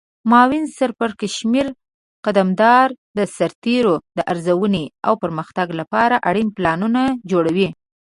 [0.29, 1.67] معاون سرپرکمشر
[2.25, 7.69] قدمدار د سرتیرو د ارزونې او پرمختګ لپاره اړین پلانونه جوړوي.